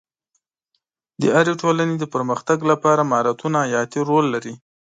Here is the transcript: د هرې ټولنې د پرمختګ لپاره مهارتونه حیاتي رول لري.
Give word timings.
د 1.21 1.23
هرې 1.35 1.53
ټولنې 1.61 1.95
د 1.99 2.03
پرمختګ 2.13 2.59
لپاره 2.71 3.07
مهارتونه 3.11 3.57
حیاتي 3.67 4.01
رول 4.09 4.25
لري. 4.33 4.53